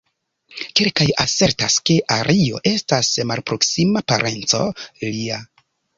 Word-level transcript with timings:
Kelkaj 0.79 1.05
asertas, 1.23 1.75
ke 1.89 1.97
Ario 2.15 2.61
estas 2.71 3.11
malproksima 3.33 4.03
parenco 4.13 4.63
lia. 5.05 5.39